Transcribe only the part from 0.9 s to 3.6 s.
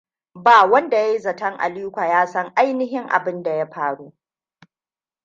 ya yi zaton Aliko ya san ainihin abin da